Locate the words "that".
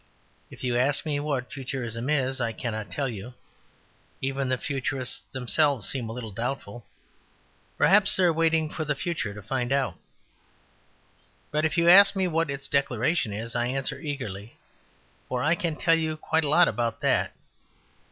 17.01-17.35